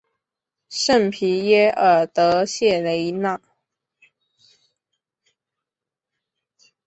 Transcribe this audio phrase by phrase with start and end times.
[0.71, 3.37] 圣皮耶尔德谢雷内。